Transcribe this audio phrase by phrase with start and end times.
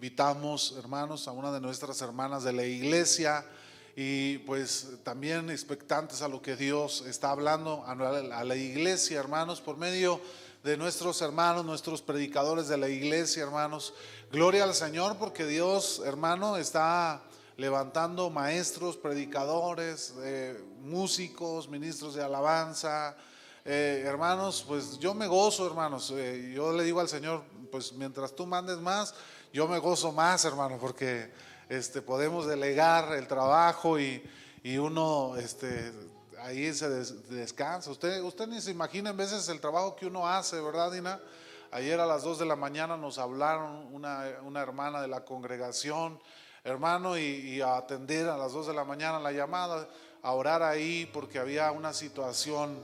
[0.00, 3.44] invitamos, hermanos, a una de nuestras hermanas de la iglesia
[3.94, 9.76] y pues también expectantes a lo que Dios está hablando a la iglesia, hermanos, por
[9.76, 10.18] medio
[10.64, 13.92] de nuestros hermanos, nuestros predicadores de la iglesia, hermanos.
[14.32, 17.20] Gloria al Señor porque Dios, hermano, está
[17.58, 23.18] levantando maestros, predicadores, eh, músicos, ministros de alabanza.
[23.66, 26.10] Eh, hermanos, pues yo me gozo, hermanos.
[26.16, 29.14] Eh, yo le digo al Señor, pues mientras tú mandes más,
[29.52, 31.30] yo me gozo más, hermano, porque
[31.68, 34.22] este, podemos delegar el trabajo y,
[34.78, 35.92] uno este,
[36.40, 37.90] ahí se descansa.
[37.90, 41.20] Usted, usted ni se imagina en veces el trabajo que uno hace, ¿verdad, Dina?
[41.72, 46.20] Ayer a las 2 de la mañana nos hablaron una, una hermana de la congregación,
[46.64, 49.88] hermano, y, a atender a las 2 de la mañana la llamada,
[50.22, 52.76] a orar ahí porque había una situación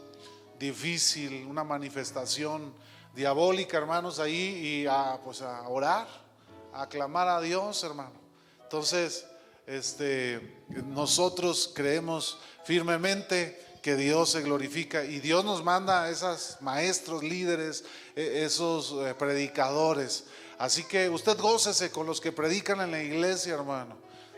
[0.58, 2.72] difícil, una manifestación
[3.14, 6.25] diabólica, hermanos, ahí, y a, pues a orar,
[6.76, 8.20] a clamar a Dios, hermano.
[8.62, 9.26] Entonces,
[9.66, 17.22] este, nosotros creemos firmemente que Dios se glorifica y Dios nos manda a esos maestros,
[17.22, 20.24] líderes, e, esos eh, predicadores.
[20.58, 23.96] Así que usted gócese con los que predican en la iglesia, hermano.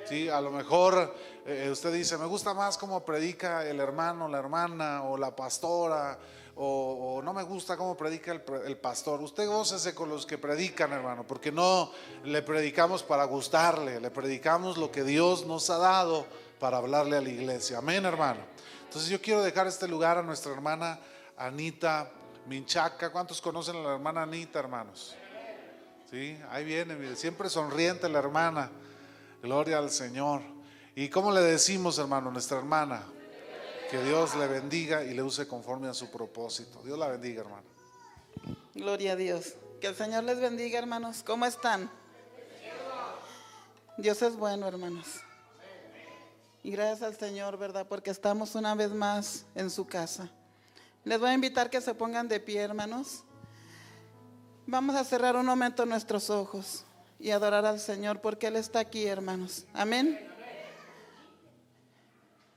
[0.09, 1.14] Sí, a lo mejor
[1.47, 6.19] eh, usted dice, me gusta más cómo predica el hermano, la hermana o la pastora
[6.61, 9.20] o, no me gusta cómo predica el, pastor.
[9.23, 11.92] Usted gócese con los que predican, hermano, porque no
[12.25, 16.27] le predicamos para gustarle, le predicamos lo que Dios nos ha dado
[16.59, 17.78] para hablarle a la iglesia.
[17.78, 18.41] Amén, hermano.
[18.84, 20.98] Entonces yo quiero dejar este lugar a nuestra hermana
[21.37, 22.11] Anita
[22.47, 23.12] Minchaca.
[23.12, 25.15] ¿Cuántos conocen a la hermana Anita, hermanos?
[26.11, 28.69] Sí, ahí viene, siempre sonriente la hermana.
[29.43, 30.43] Gloria al Señor.
[30.97, 33.05] ¿Y cómo le decimos, hermano, nuestra hermana?
[33.91, 36.83] Que Dios le bendiga y le use conforme a su propósito.
[36.84, 37.67] Dios la bendiga, hermano.
[38.75, 39.55] Gloria a Dios.
[39.81, 41.22] Que el Señor les bendiga, hermanos.
[41.25, 41.91] ¿Cómo están?
[43.97, 45.06] Dios es bueno, hermanos.
[46.62, 47.87] Y gracias al Señor, ¿verdad?
[47.88, 50.28] Porque estamos una vez más en su casa.
[51.05, 53.25] Les voy a invitar que se pongan de pie, hermanos.
[54.66, 56.84] Vamos a cerrar un momento nuestros ojos
[57.19, 59.65] y adorar al Señor porque Él está aquí, hermanos.
[59.72, 60.28] Amén.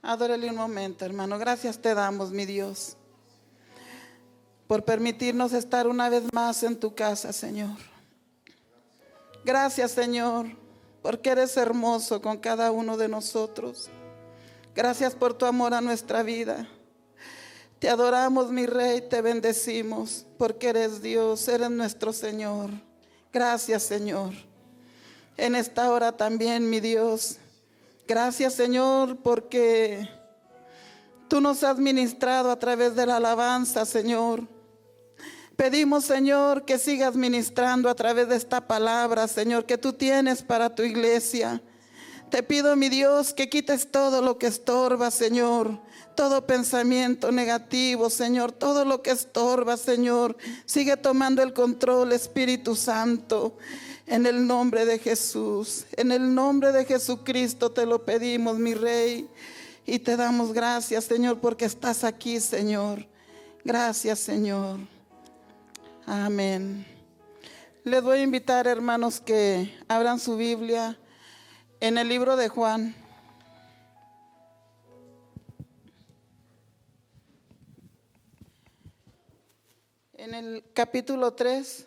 [0.02, 1.38] Adórele un momento, hermano.
[1.38, 2.96] Gracias te damos, mi Dios,
[4.66, 7.78] por permitirnos estar una vez más en tu casa, Señor.
[9.44, 10.46] Gracias, Señor,
[11.02, 13.90] porque eres hermoso con cada uno de nosotros.
[14.74, 16.66] Gracias por tu amor a nuestra vida.
[17.78, 22.70] Te adoramos, mi Rey, te bendecimos, porque eres Dios, eres nuestro Señor.
[23.32, 24.32] Gracias, Señor.
[25.36, 27.38] En esta hora también, mi Dios,
[28.06, 30.08] Gracias Señor porque
[31.28, 34.46] tú nos has ministrado a través de la alabanza, Señor.
[35.56, 40.74] Pedimos, Señor, que sigas ministrando a través de esta palabra, Señor, que tú tienes para
[40.74, 41.62] tu iglesia.
[42.30, 45.80] Te pido, mi Dios, que quites todo lo que estorba, Señor.
[46.16, 48.52] Todo pensamiento negativo, Señor.
[48.52, 50.36] Todo lo que estorba, Señor.
[50.64, 53.58] Sigue tomando el control, Espíritu Santo.
[54.06, 59.28] En el nombre de Jesús, en el nombre de Jesucristo te lo pedimos, mi Rey.
[59.86, 63.06] Y te damos gracias, Señor, porque estás aquí, Señor.
[63.64, 64.78] Gracias, Señor.
[66.06, 66.86] Amén.
[67.84, 70.98] Les voy a invitar, hermanos, que abran su Biblia
[71.80, 72.94] en el libro de Juan.
[80.14, 81.86] En el capítulo 3.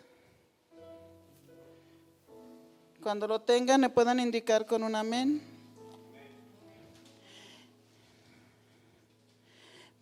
[3.06, 5.40] Cuando lo tengan, me puedan indicar con un amén.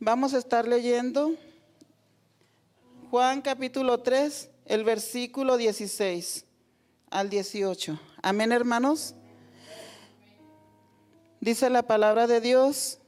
[0.00, 1.34] Vamos a estar leyendo
[3.10, 6.46] Juan capítulo 3, el versículo 16
[7.10, 8.00] al 18.
[8.22, 9.14] Amén, hermanos.
[11.40, 13.00] Dice la palabra de Dios.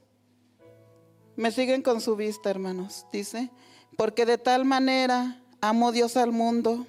[1.36, 3.06] Me siguen con su vista, hermanos.
[3.14, 3.48] Dice,
[3.96, 6.86] porque de tal manera amó Dios al mundo,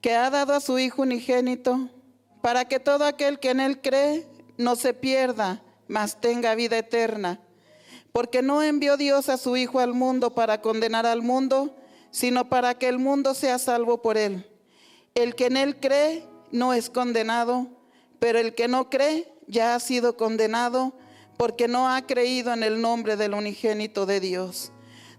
[0.00, 1.90] que ha dado a su Hijo unigénito
[2.46, 4.24] para que todo aquel que en Él cree
[4.56, 7.40] no se pierda, mas tenga vida eterna.
[8.12, 11.74] Porque no envió Dios a su Hijo al mundo para condenar al mundo,
[12.12, 14.48] sino para que el mundo sea salvo por Él.
[15.16, 17.66] El que en Él cree no es condenado,
[18.20, 20.92] pero el que no cree ya ha sido condenado
[21.36, 24.70] porque no ha creído en el nombre del unigénito de Dios.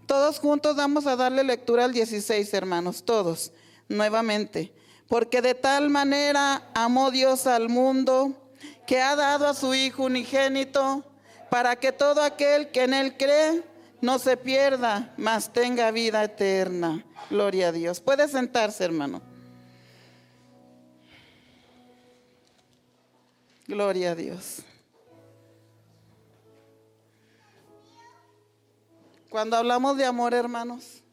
[0.06, 3.52] Todos juntos vamos a darle lectura al 16, hermanos, todos,
[3.90, 4.72] nuevamente.
[5.08, 8.34] Porque de tal manera amó Dios al mundo
[8.86, 11.04] que ha dado a su Hijo unigénito
[11.50, 13.64] para que todo aquel que en Él cree
[14.02, 17.06] no se pierda, mas tenga vida eterna.
[17.30, 18.00] Gloria a Dios.
[18.00, 19.22] Puede sentarse, hermano.
[23.68, 24.62] Gloria a Dios.
[29.30, 31.04] Cuando hablamos de amor, hermanos,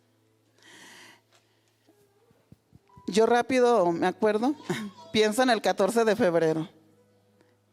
[3.15, 4.55] yo rápido me acuerdo,
[5.13, 6.69] pienso en el 14 de febrero.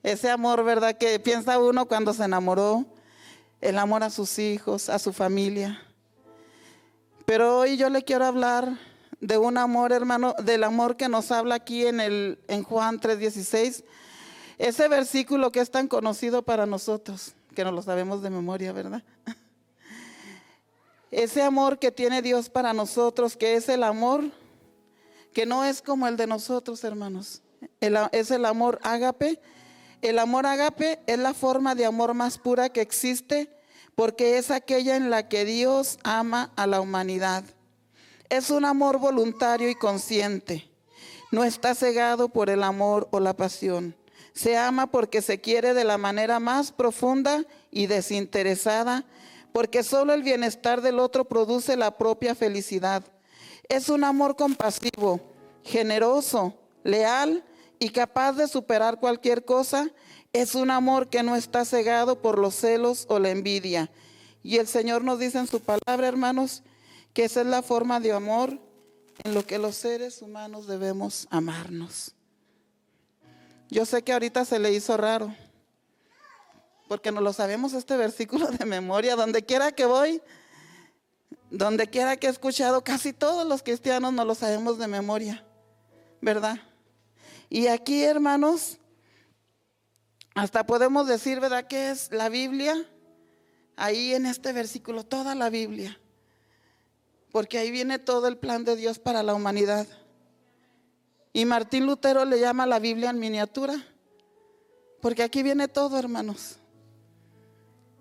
[0.03, 0.97] Ese amor, ¿verdad?
[0.97, 2.85] Que piensa uno cuando se enamoró,
[3.59, 5.81] el amor a sus hijos, a su familia.
[7.25, 8.77] Pero hoy yo le quiero hablar
[9.19, 13.83] de un amor, hermano, del amor que nos habla aquí en, el, Juan 3:16.
[14.57, 19.03] Ese versículo que es tan conocido para nosotros, que no lo sabemos de memoria, ¿verdad?
[21.11, 24.31] Ese amor que tiene Dios para nosotros, que es el amor
[25.33, 27.41] que no es como el de nosotros, hermanos.
[27.79, 29.39] es el amor ágape.
[30.01, 33.49] El amor ágape es la forma de amor más pura que existe
[33.95, 37.43] porque es aquella en la que Dios ama a la humanidad.
[38.29, 40.71] Es un amor voluntario y consciente.
[41.31, 43.95] No está cegado por el amor o la pasión.
[44.33, 49.05] Se ama porque se quiere de la manera más profunda y desinteresada,
[49.51, 53.03] porque solo el bienestar del otro produce la propia felicidad.
[53.71, 55.21] Es un amor compasivo,
[55.63, 56.53] generoso,
[56.83, 57.41] leal
[57.79, 59.89] y capaz de superar cualquier cosa.
[60.33, 63.89] Es un amor que no está cegado por los celos o la envidia.
[64.43, 66.63] Y el Señor nos dice en su palabra, hermanos,
[67.13, 68.59] que esa es la forma de amor
[69.23, 72.13] en lo que los seres humanos debemos amarnos.
[73.69, 75.33] Yo sé que ahorita se le hizo raro,
[76.89, 80.21] porque no lo sabemos este versículo de memoria, donde quiera que voy,
[81.51, 85.45] donde quiera que he escuchado, casi todos los cristianos no lo sabemos de memoria,
[86.21, 86.57] ¿verdad?
[87.49, 88.79] Y aquí, hermanos,
[90.33, 91.67] hasta podemos decir, ¿verdad?
[91.67, 92.75] Que es la Biblia,
[93.75, 96.01] ahí en este versículo, toda la Biblia
[97.31, 99.87] porque ahí viene todo el plan de Dios para la humanidad.
[101.33, 103.75] Y Martín Lutero le llama la Biblia en miniatura,
[105.01, 106.57] porque aquí viene todo, hermanos.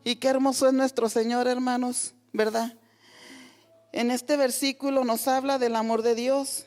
[0.02, 2.74] Y qué hermoso es nuestro Señor, hermanos, ¿verdad?
[3.92, 6.66] En este versículo nos habla del amor de Dios.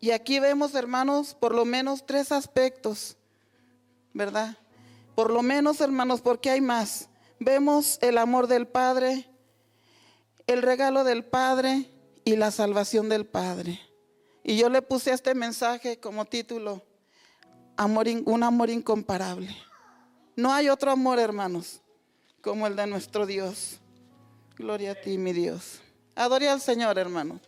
[0.00, 3.16] Y aquí vemos, hermanos, por lo menos tres aspectos,
[4.12, 4.58] ¿verdad?
[5.14, 7.08] Por lo menos, hermanos, porque hay más.
[7.38, 9.28] Vemos el amor del Padre,
[10.46, 11.90] el regalo del Padre,
[12.24, 13.80] y la salvación del Padre.
[14.42, 16.82] Y yo le puse este mensaje como título,
[17.76, 19.54] amor, un amor incomparable.
[20.36, 21.80] No hay otro amor, hermanos,
[22.40, 23.78] como el de nuestro Dios.
[24.56, 25.80] Gloria a ti, mi Dios.
[26.14, 27.40] Adore al Señor, hermano.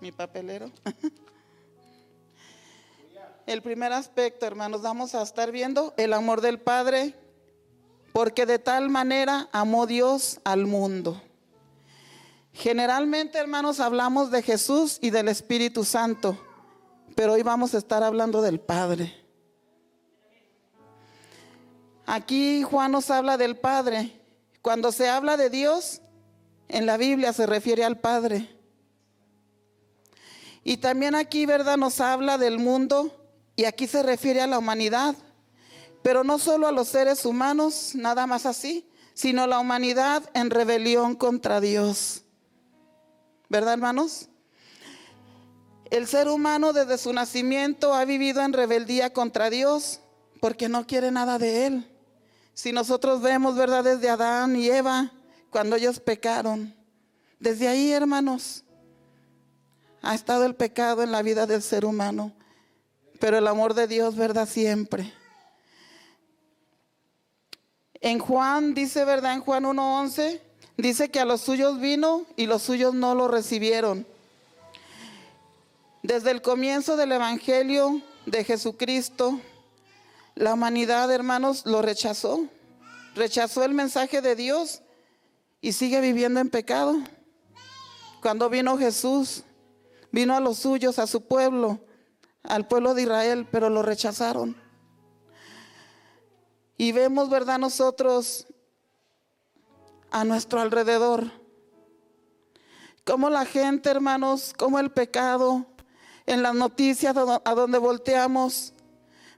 [0.00, 0.70] Mi papelero.
[3.46, 7.14] El primer aspecto, hermanos, vamos a estar viendo el amor del Padre,
[8.12, 11.22] porque de tal manera amó Dios al mundo.
[12.52, 16.36] Generalmente, hermanos, hablamos de Jesús y del Espíritu Santo,
[17.14, 19.14] pero hoy vamos a estar hablando del Padre.
[22.04, 24.15] Aquí Juan nos habla del Padre.
[24.66, 26.00] Cuando se habla de Dios,
[26.66, 28.50] en la Biblia se refiere al Padre.
[30.64, 31.76] Y también aquí, ¿verdad?
[31.76, 33.12] Nos habla del mundo
[33.54, 35.14] y aquí se refiere a la humanidad.
[36.02, 41.14] Pero no solo a los seres humanos, nada más así, sino la humanidad en rebelión
[41.14, 42.24] contra Dios.
[43.48, 44.30] ¿Verdad, hermanos?
[45.92, 50.00] El ser humano desde su nacimiento ha vivido en rebeldía contra Dios
[50.40, 51.95] porque no quiere nada de Él.
[52.56, 53.84] Si nosotros vemos, ¿verdad?
[53.84, 55.12] Desde Adán y Eva,
[55.50, 56.74] cuando ellos pecaron.
[57.38, 58.64] Desde ahí, hermanos,
[60.02, 62.32] ha estado el pecado en la vida del ser humano.
[63.20, 64.48] Pero el amor de Dios, ¿verdad?
[64.48, 65.12] Siempre.
[68.00, 69.34] En Juan, dice, ¿verdad?
[69.34, 70.40] En Juan 1.11,
[70.76, 74.06] Dice que a los suyos vino y los suyos no lo recibieron.
[76.02, 79.40] Desde el comienzo del Evangelio de Jesucristo,
[80.36, 82.46] la humanidad, hermanos, lo rechazó.
[83.14, 84.82] Rechazó el mensaje de Dios
[85.62, 86.94] y sigue viviendo en pecado.
[88.20, 89.44] Cuando vino Jesús,
[90.12, 91.80] vino a los suyos, a su pueblo,
[92.42, 94.54] al pueblo de Israel, pero lo rechazaron.
[96.76, 97.58] Y vemos, ¿verdad?
[97.58, 98.46] Nosotros
[100.10, 101.30] a nuestro alrededor.
[103.04, 105.64] Como la gente, hermanos, como el pecado,
[106.26, 108.74] en las noticias a donde volteamos,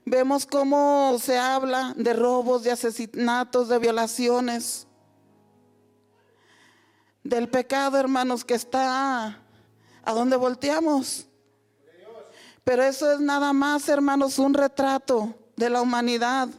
[0.09, 4.87] vemos cómo se habla de robos, de asesinatos, de violaciones,
[7.23, 9.39] del pecado, hermanos, que está
[10.03, 11.27] a donde volteamos.
[12.63, 16.49] Pero eso es nada más, hermanos, un retrato de la humanidad.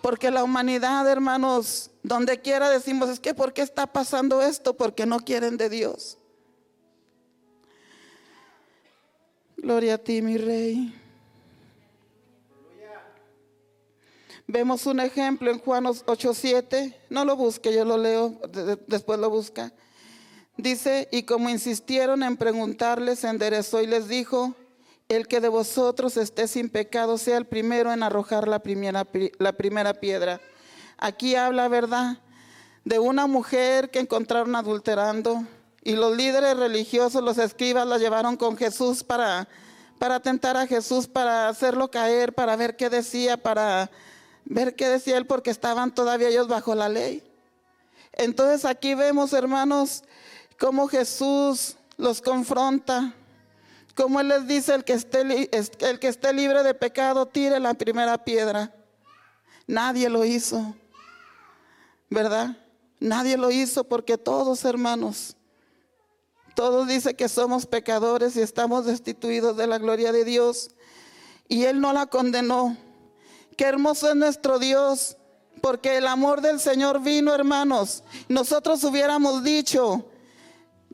[0.00, 4.76] Porque la humanidad, hermanos, donde quiera decimos, es que ¿por qué está pasando esto?
[4.76, 6.16] Porque no quieren de Dios.
[9.56, 10.97] Gloria a ti, mi rey.
[14.50, 16.96] Vemos un ejemplo en Juan 8:7.
[17.10, 18.40] No lo busque, yo lo leo,
[18.86, 19.74] después lo busca.
[20.56, 24.54] Dice, y como insistieron en preguntarles, enderezó y les dijo,
[25.10, 29.06] el que de vosotros esté sin pecado sea el primero en arrojar la primera,
[29.38, 30.40] la primera piedra.
[30.96, 32.16] Aquí habla, ¿verdad?
[32.86, 35.46] De una mujer que encontraron adulterando
[35.84, 39.46] y los líderes religiosos, los escribas, la llevaron con Jesús para,
[39.98, 43.90] para tentar a Jesús, para hacerlo caer, para ver qué decía, para
[44.48, 47.22] ver qué decía él, porque estaban todavía ellos bajo la ley.
[48.12, 50.02] Entonces aquí vemos, hermanos,
[50.58, 53.14] cómo Jesús los confronta,
[53.94, 57.74] cómo Él les dice, el que, esté, el que esté libre de pecado, tire la
[57.74, 58.74] primera piedra.
[59.66, 60.74] Nadie lo hizo,
[62.08, 62.56] ¿verdad?
[63.00, 65.36] Nadie lo hizo porque todos, hermanos,
[66.54, 70.70] todos dicen que somos pecadores y estamos destituidos de la gloria de Dios.
[71.48, 72.76] Y Él no la condenó.
[73.58, 75.16] Qué hermoso es nuestro Dios,
[75.60, 78.04] porque el amor del Señor vino, hermanos.
[78.28, 80.08] Nosotros hubiéramos dicho,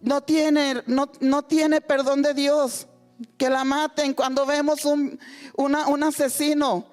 [0.01, 2.87] no tiene, no, no tiene perdón de Dios.
[3.37, 5.21] Que la maten cuando vemos un,
[5.57, 6.87] un asesino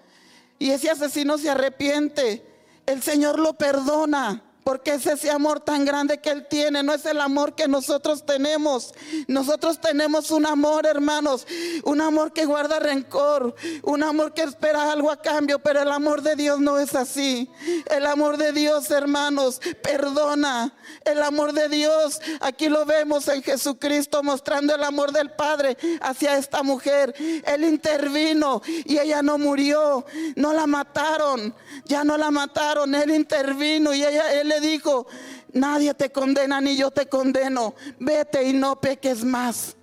[0.60, 2.46] y ese asesino se arrepiente.
[2.86, 4.44] El Señor lo perdona.
[4.72, 8.26] Porque es ese amor tan grande que Él tiene, no es el amor que nosotros
[8.26, 8.94] tenemos.
[9.28, 11.46] Nosotros tenemos un amor, hermanos,
[11.84, 16.22] un amor que guarda rencor, un amor que espera algo a cambio, pero el amor
[16.22, 17.52] de Dios no es así.
[17.90, 20.74] El amor de Dios, hermanos, perdona.
[21.04, 26.38] El amor de Dios, aquí lo vemos en Jesucristo mostrando el amor del Padre hacia
[26.38, 27.14] esta mujer.
[27.46, 30.06] Él intervino y ella no murió,
[30.38, 35.08] no la mataron, ya no la mataron, Él intervino y ella, Él dijo,
[35.52, 39.76] nadie te condena ni yo te condeno, vete y no peques más.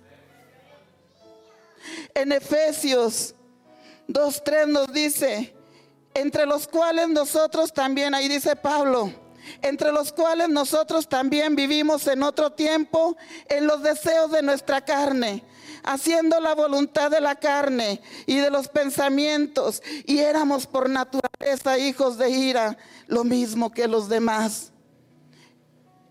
[2.13, 3.35] En Efesios
[4.07, 5.53] 2.3 nos dice,
[6.13, 9.13] entre los cuales nosotros también, ahí dice Pablo,
[9.61, 13.15] entre los cuales nosotros también vivimos en otro tiempo
[13.47, 15.43] en los deseos de nuestra carne,
[15.83, 22.17] haciendo la voluntad de la carne y de los pensamientos, y éramos por naturaleza hijos
[22.17, 24.71] de ira, lo mismo que los demás.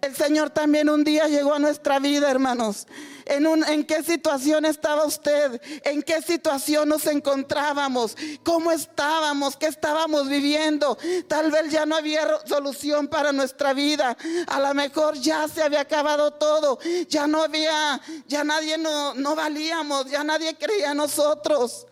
[0.01, 2.87] El Señor también un día llegó a nuestra vida, hermanos.
[3.29, 5.61] En, un, ¿En qué situación estaba usted?
[5.85, 8.17] ¿En qué situación nos encontrábamos?
[8.43, 9.57] ¿Cómo estábamos?
[9.57, 10.97] ¿Qué estábamos viviendo?
[11.29, 14.17] Tal vez ya no había solución para nuestra vida.
[14.47, 16.79] A lo mejor ya se había acabado todo.
[17.09, 21.87] Ya no había, ya nadie no, no valíamos, ya nadie creía en nosotros.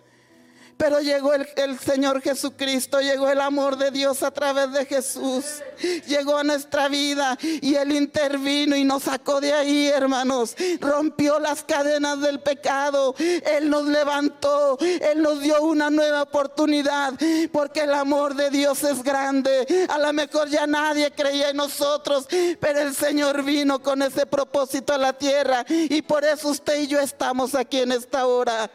[0.76, 5.62] Pero llegó el, Señor Jesucristo, llegó el amor de Dios a través de Jesús.
[6.06, 10.54] Llegó a nuestra vida y Él intervino y nos sacó de ahí, hermanos.
[10.80, 13.14] Rompió las cadenas del pecado.
[13.18, 14.76] Él nos levantó.
[14.80, 17.14] Él nos dio una nueva oportunidad.
[17.52, 19.86] Porque el amor de Dios es grande.
[19.88, 22.26] A lo mejor ya nadie creía en nosotros.
[22.60, 25.64] Pero el Señor vino con ese propósito a la tierra.
[25.68, 28.70] Y por eso usted y yo estamos aquí en esta hora.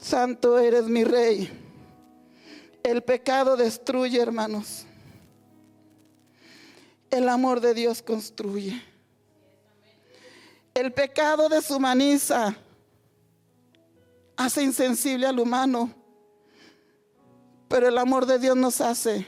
[0.00, 1.50] Santo eres mi rey.
[2.82, 4.86] El pecado destruye, hermanos.
[7.10, 8.82] El amor de Dios construye.
[10.72, 12.56] El pecado deshumaniza,
[14.36, 15.92] hace insensible al humano,
[17.68, 19.26] pero el amor de Dios nos hace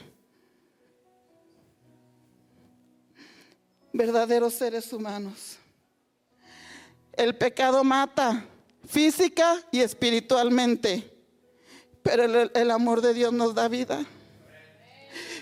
[3.91, 5.57] verdaderos seres humanos.
[7.11, 8.43] El pecado mata,
[8.87, 11.09] física y espiritualmente.
[12.01, 14.05] Pero el, amor de Dios nos da vida.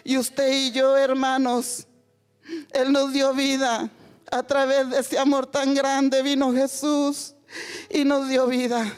[0.03, 1.87] Y usted y yo, hermanos,
[2.71, 3.89] Él nos dio vida.
[4.31, 7.33] A través de ese amor tan grande vino Jesús
[7.89, 8.93] y nos dio vida.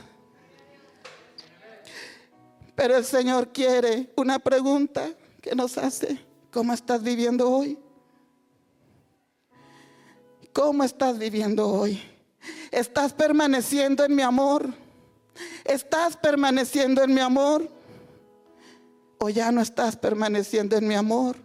[2.75, 5.09] Pero el Señor quiere una pregunta
[5.41, 6.19] que nos hace.
[6.51, 7.79] ¿Cómo estás viviendo hoy?
[10.51, 12.12] ¿Cómo estás viviendo hoy?
[12.71, 14.73] ¿Estás permaneciendo en mi amor?
[15.63, 17.69] ¿Estás permaneciendo en mi amor?
[19.19, 21.37] ¿O ya no estás permaneciendo en mi amor?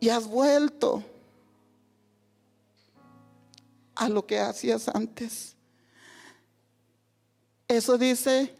[0.00, 1.04] Y has vuelto
[3.94, 5.56] a lo que hacías antes.
[7.68, 8.54] Eso dice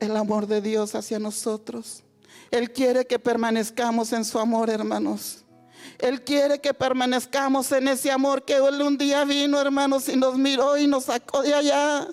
[0.00, 2.02] el amor de Dios hacia nosotros.
[2.50, 5.45] Él quiere que permanezcamos en su amor, hermanos.
[5.98, 10.36] Él quiere que permanezcamos en ese amor que Él un día vino, hermanos, y nos
[10.36, 12.08] miró y nos sacó de allá.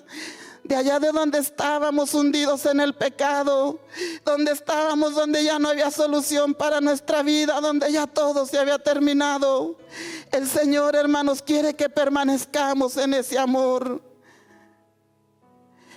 [0.62, 3.80] De allá de donde estábamos hundidos en el pecado,
[4.24, 8.78] donde estábamos, donde ya no había solución para nuestra vida, donde ya todo se había
[8.78, 9.76] terminado.
[10.32, 14.00] El Señor, hermanos, quiere que permanezcamos en ese amor.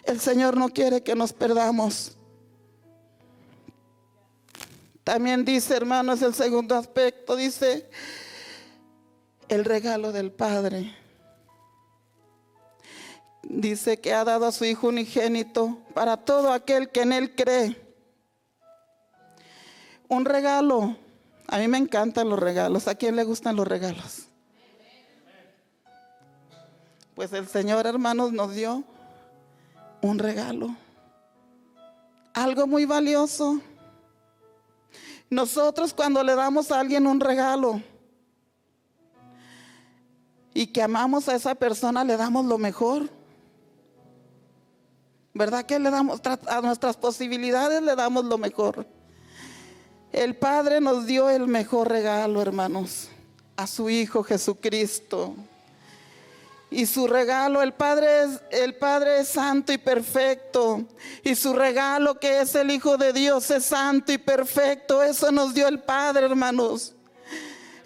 [0.04, 2.17] El Señor no quiere que nos perdamos.
[5.08, 7.90] También dice, hermanos, el segundo aspecto, dice
[9.48, 10.94] el regalo del Padre.
[13.42, 17.82] Dice que ha dado a su Hijo unigénito para todo aquel que en Él cree.
[20.10, 20.98] Un regalo.
[21.48, 22.90] A mí me encantan los regalos.
[22.90, 24.28] ¿A quién le gustan los regalos?
[27.16, 28.84] Pues el Señor, hermanos, nos dio
[30.02, 30.76] un regalo.
[32.34, 33.62] Algo muy valioso.
[35.30, 37.82] Nosotros cuando le damos a alguien un regalo
[40.54, 43.10] y que amamos a esa persona, le damos lo mejor.
[45.34, 48.88] ¿Verdad que le damos a nuestras posibilidades le damos lo mejor?
[50.12, 53.10] El Padre nos dio el mejor regalo, hermanos,
[53.56, 55.36] a su Hijo Jesucristo.
[56.70, 60.86] Y su regalo, el Padre es el Padre es santo y perfecto.
[61.24, 65.02] Y su regalo que es el Hijo de Dios es santo y perfecto.
[65.02, 66.97] Eso nos dio el Padre, hermanos.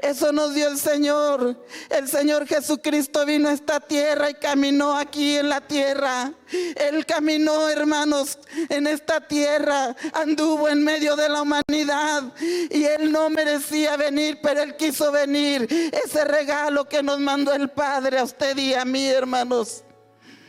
[0.02, 1.56] Eso nos dio el Señor.
[1.90, 6.34] El Señor Jesucristo vino a esta tierra y caminó aquí en la tierra.
[6.76, 8.40] Él caminó, hermanos,
[8.70, 9.96] en esta tierra.
[10.14, 12.24] Anduvo en medio de la humanidad.
[12.40, 15.68] Y Él no merecía venir, pero Él quiso venir.
[16.04, 19.84] Ese regalo que nos mandó el Padre a usted y a mí, hermanos.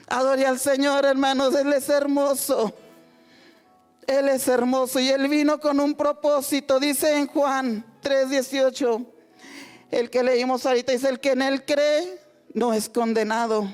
[0.09, 1.55] Adore al Señor, hermanos.
[1.55, 2.75] Él es hermoso.
[4.07, 6.81] Él es hermoso y Él vino con un propósito.
[6.81, 9.22] Dice en Juan 3:18
[9.93, 12.19] el que leímos ahorita dice, el que en él cree
[12.55, 13.73] no es condenado.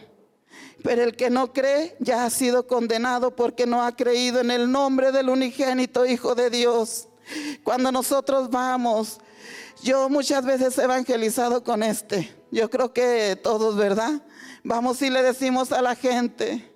[0.82, 4.70] Pero el que no cree ya ha sido condenado porque no ha creído en el
[4.70, 7.08] nombre del unigénito Hijo de Dios.
[7.62, 9.20] Cuando nosotros vamos,
[9.82, 12.34] yo muchas veces he evangelizado con este.
[12.50, 14.22] Yo creo que todos, ¿verdad?
[14.64, 16.68] Vamos y le decimos a la gente,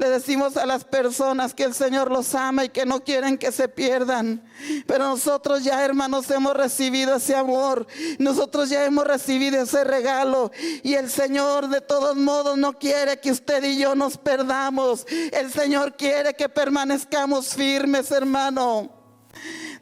[0.00, 3.52] le decimos a las personas que el Señor los ama y que no quieren que
[3.52, 4.42] se pierdan.
[4.86, 7.86] Pero nosotros ya, hermanos, hemos recibido ese amor.
[8.18, 10.52] Nosotros ya hemos recibido ese regalo.
[10.82, 15.06] Y el Señor de todos modos no quiere que usted y yo nos perdamos.
[15.32, 18.90] El Señor quiere que permanezcamos firmes, hermano.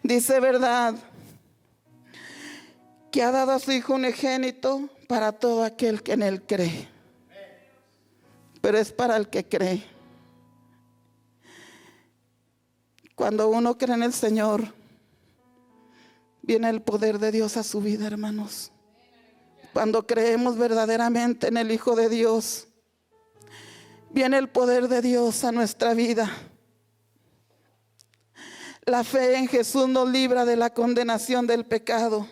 [0.02, 0.96] Dice verdad
[3.12, 6.88] que ha dado a su Hijo un unigénito para todo aquel que en Él cree.
[8.60, 9.97] Pero es para el que cree.
[13.18, 14.72] Cuando uno cree en el Señor,
[16.40, 18.70] viene el poder de Dios a su vida, hermanos.
[19.72, 22.68] Cuando creemos verdaderamente en el Hijo de Dios,
[24.10, 26.30] viene el poder de Dios a nuestra vida.
[28.84, 32.24] La fe en Jesús nos libra de la condenación del pecado.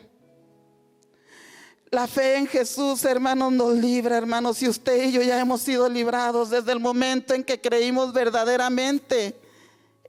[1.90, 4.62] La fe en Jesús, hermanos, nos libra, hermanos.
[4.62, 9.34] Y usted y yo ya hemos sido librados desde el momento en que creímos verdaderamente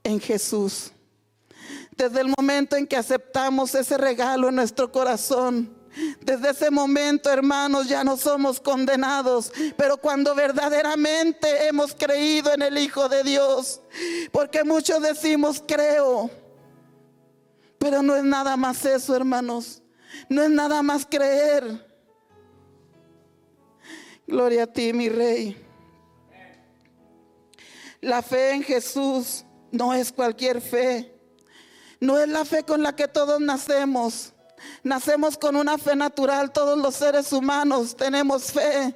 [0.04, 0.92] en Jesús.
[1.96, 5.76] Desde el momento en que aceptamos ese regalo en nuestro corazón,
[6.20, 12.78] desde ese momento, hermanos, ya no somos condenados, pero cuando verdaderamente hemos creído en el
[12.78, 13.80] Hijo de Dios,
[14.30, 16.30] porque muchos decimos creo,
[17.78, 19.82] pero no es nada más eso, hermanos,
[20.28, 21.86] no es nada más creer.
[24.26, 25.64] Gloria a ti, mi rey.
[28.00, 31.14] La fe en Jesús no es cualquier fe.
[32.00, 34.32] No es la fe con la que todos nacemos.
[34.82, 36.52] Nacemos con una fe natural.
[36.52, 38.94] Todos los seres humanos tenemos fe.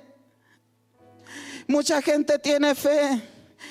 [1.67, 3.23] Mucha gente tiene fe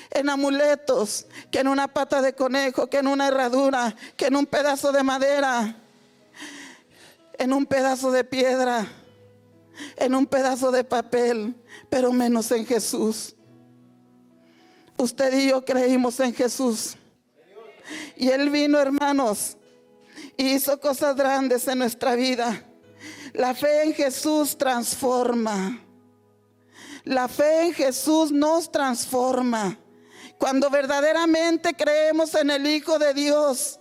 [0.09, 4.45] en amuletos, que en una pata de conejo, que en una herradura, que en un
[4.45, 5.77] pedazo de madera,
[7.37, 8.87] en un pedazo de piedra,
[9.97, 11.55] en un pedazo de papel,
[11.89, 13.35] pero menos en Jesús.
[15.01, 16.95] Usted y yo creímos en Jesús.
[18.15, 19.57] Y Él vino, hermanos,
[20.37, 22.63] y hizo cosas grandes en nuestra vida.
[23.33, 25.81] La fe en Jesús transforma.
[27.03, 29.79] La fe en Jesús nos transforma.
[30.37, 33.79] Cuando verdaderamente creemos en el Hijo de Dios,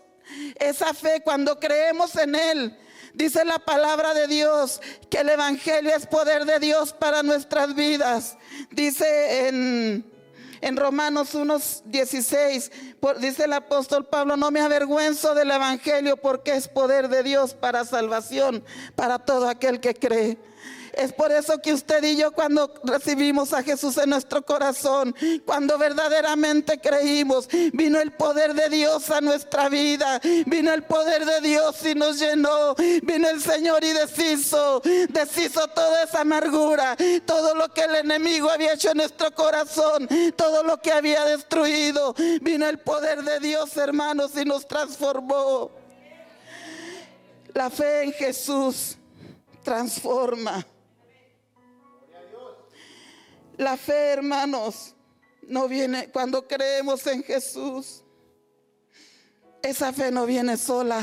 [0.58, 2.78] esa fe, cuando creemos en Él,
[3.12, 4.80] dice la palabra de Dios
[5.10, 8.38] que el Evangelio es poder de Dios para nuestras vidas.
[8.70, 10.19] Dice en
[10.60, 12.70] en Romanos 1.16
[13.18, 17.84] dice el apóstol Pablo, no me avergüenzo del Evangelio porque es poder de Dios para
[17.84, 20.49] salvación, para todo aquel que cree.
[20.92, 25.78] Es por eso que usted y yo cuando recibimos a Jesús en nuestro corazón, cuando
[25.78, 31.84] verdaderamente creímos, vino el poder de Dios a nuestra vida, vino el poder de Dios
[31.84, 37.82] y nos llenó, vino el Señor y deshizo, deshizo toda esa amargura, todo lo que
[37.82, 43.22] el enemigo había hecho en nuestro corazón, todo lo que había destruido, vino el poder
[43.22, 45.70] de Dios hermanos y nos transformó.
[47.54, 48.96] La fe en Jesús
[49.62, 50.64] transforma.
[53.60, 54.94] La fe, hermanos,
[55.42, 58.02] no viene cuando creemos en Jesús.
[59.62, 61.02] Esa fe no viene sola.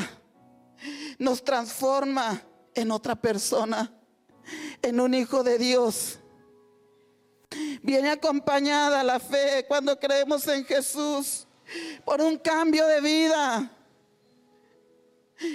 [1.20, 2.42] Nos transforma
[2.74, 3.94] en otra persona,
[4.82, 6.18] en un hijo de Dios.
[7.84, 11.46] Viene acompañada la fe cuando creemos en Jesús
[12.04, 13.72] por un cambio de vida.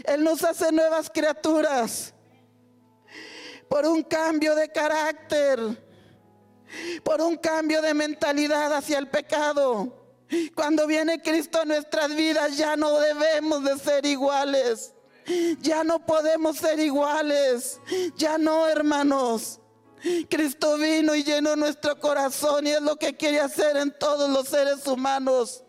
[0.05, 2.15] Él nos hace nuevas criaturas
[3.69, 5.82] por un cambio de carácter,
[7.03, 10.03] por un cambio de mentalidad hacia el pecado.
[10.55, 14.95] Cuando viene Cristo a nuestras vidas ya no debemos de ser iguales.
[15.61, 17.81] Ya no podemos ser iguales.
[18.17, 19.61] Ya no, hermanos.
[20.29, 24.49] Cristo vino y llenó nuestro corazón y es lo que quiere hacer en todos los
[24.49, 25.63] seres humanos.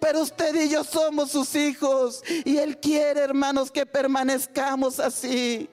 [0.00, 5.68] Pero usted y yo somos sus hijos y Él quiere, hermanos, que permanezcamos así.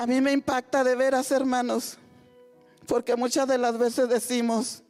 [0.00, 1.98] A mí me impacta de veras, hermanos,
[2.86, 4.82] porque muchas de las veces decimos,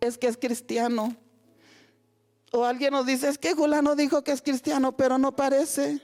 [0.00, 1.14] es que es cristiano.
[2.50, 6.02] O alguien nos dice, es que Julano dijo que es cristiano, pero no parece.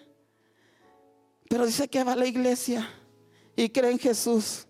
[1.48, 2.88] Pero dice que va a la iglesia
[3.56, 4.68] y cree en Jesús.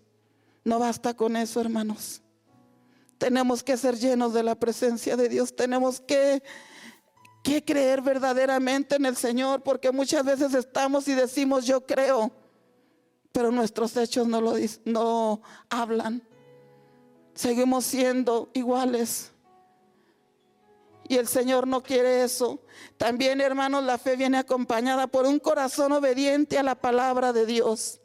[0.63, 2.23] No basta con eso, hermanos.
[3.19, 5.55] Tenemos que ser llenos de la presencia de Dios.
[5.55, 6.41] Tenemos que,
[7.43, 12.31] que creer verdaderamente en el Señor, porque muchas veces estamos y decimos yo creo,
[13.31, 16.23] pero nuestros hechos no lo no hablan.
[17.33, 19.31] Seguimos siendo iguales.
[21.09, 22.59] Y el Señor no quiere eso.
[22.97, 28.01] También, hermanos, la fe viene acompañada por un corazón obediente a la palabra de Dios.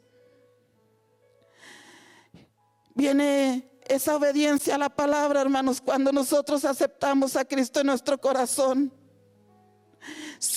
[2.95, 8.93] Viene esa obediencia a la palabra, hermanos, cuando nosotros aceptamos a Cristo en nuestro corazón.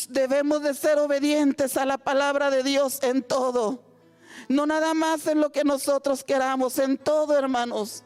[0.09, 3.86] Debemos de ser obedientes a la palabra de Dios en todo.
[4.49, 8.05] No nada más en lo que nosotros queramos, en todo, hermanos.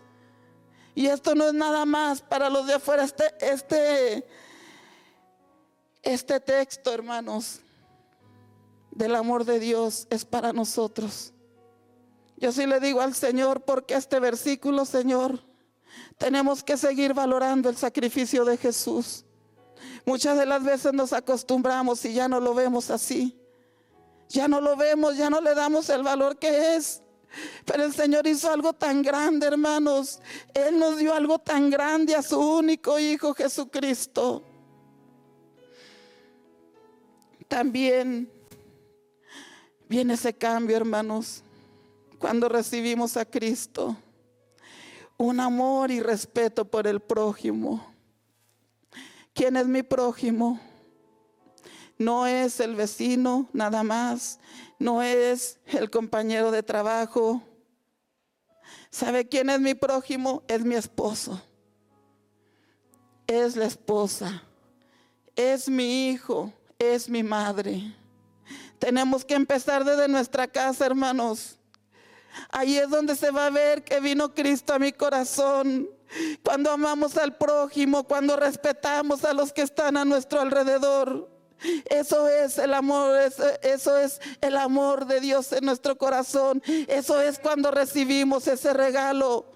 [0.95, 3.05] Y esto no es nada más para los de afuera.
[3.05, 4.27] Este, este,
[6.03, 7.61] este texto, hermanos,
[8.91, 11.33] del amor de Dios es para nosotros.
[12.37, 15.41] Yo sí le digo al Señor, porque este versículo, Señor,
[16.17, 19.25] tenemos que seguir valorando el sacrificio de Jesús.
[20.07, 23.40] Muchas de las veces nos acostumbramos y ya no lo vemos así.
[24.31, 27.03] Ya no lo vemos, ya no le damos el valor que es.
[27.67, 30.21] Pero el Señor hizo algo tan grande, hermanos.
[30.55, 34.43] Él nos dio algo tan grande a su único Hijo Jesucristo.
[37.47, 38.33] También
[39.87, 41.45] viene ese cambio, hermanos
[42.21, 43.97] cuando recibimos a Cristo.
[45.17, 47.85] Un amor y respeto por el prójimo.
[49.33, 50.61] ¿Quién es mi prójimo?
[52.01, 54.41] No es el vecino nada más,
[54.79, 57.43] no es el compañero de trabajo.
[58.91, 60.43] ¿Sabe quién es mi prójimo?
[60.49, 61.43] Es mi esposo.
[63.27, 64.43] Es la esposa.
[65.37, 66.51] Es mi hijo.
[66.79, 67.95] Es mi madre.
[68.79, 71.59] Tenemos que empezar desde nuestra casa, hermanos.
[72.49, 75.87] Ahí es donde se va a ver que vino Cristo a mi corazón.
[76.43, 81.40] Cuando amamos al prójimo, cuando respetamos a los que están a nuestro alrededor.
[81.85, 83.19] Eso es el amor,
[83.63, 86.63] eso, es el amor de Dios en nuestro corazón.
[86.89, 89.53] Eso es cuando recibimos ese regalo.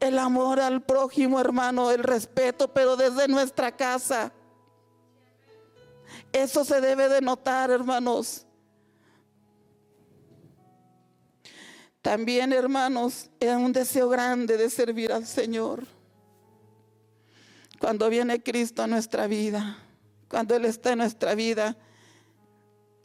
[0.00, 4.32] El amor al prójimo, hermano, el respeto, pero desde nuestra casa.
[6.32, 8.44] Eso se debe de notar, hermanos.
[12.02, 15.86] También, hermanos, es un deseo grande de servir al Señor.
[17.78, 19.83] Cuando viene Cristo a nuestra vida,
[20.34, 21.76] cuando Él está en nuestra vida,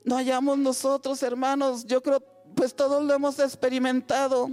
[0.03, 2.23] no hallamos nosotros, hermanos, yo creo,
[2.55, 4.49] pues todos lo hemos experimentado,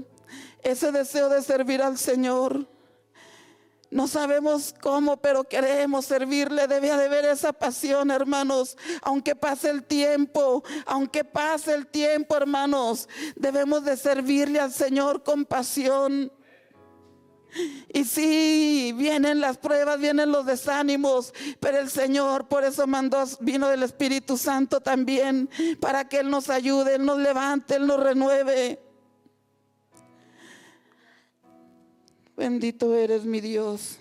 [0.62, 2.68] ese deseo de servir al Señor.
[3.90, 6.66] No sabemos cómo, pero queremos servirle.
[6.66, 8.76] Debe de haber esa pasión, hermanos.
[9.00, 15.46] Aunque pase el tiempo, aunque pase el tiempo, hermanos, debemos de servirle al Señor con
[15.46, 16.30] pasión.
[17.92, 23.68] Y sí, vienen las pruebas, vienen los desánimos, pero el Señor por eso mandó, vino
[23.68, 25.48] del Espíritu Santo también,
[25.80, 28.80] para que Él nos ayude, Él nos levante, Él nos renueve.
[32.36, 33.98] Bendito eres mi Dios.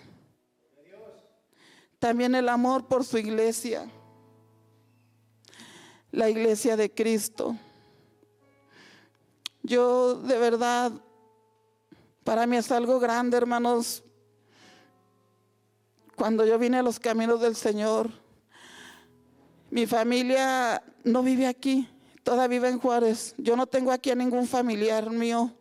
[1.98, 3.90] También el amor por su iglesia,
[6.12, 7.56] la iglesia de Cristo.
[9.62, 10.92] Yo de verdad,
[12.26, 14.02] para mí es algo grande, hermanos,
[16.16, 18.10] cuando yo vine a los caminos del Señor.
[19.70, 21.88] Mi familia no vive aquí,
[22.24, 23.36] toda vive en Juárez.
[23.38, 25.54] Yo no tengo aquí a ningún familiar mío,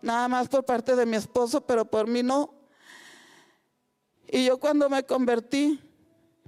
[0.00, 2.54] nada más por parte de mi esposo, pero por mí no.
[4.26, 5.78] Y yo cuando me convertí,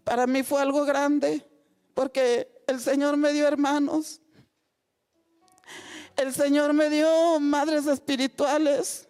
[0.04, 1.46] para mí fue algo grande,
[1.92, 4.22] porque el Señor me dio hermanos.
[6.16, 9.06] El Señor me dio madres espirituales.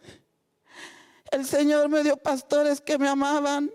[1.30, 3.70] El Señor me dio pastores que me amaban.